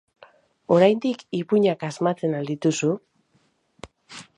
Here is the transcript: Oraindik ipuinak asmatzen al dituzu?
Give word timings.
Oraindik 0.75 1.21
ipuinak 1.41 1.87
asmatzen 1.91 2.37
al 2.39 2.53
dituzu? 2.53 2.95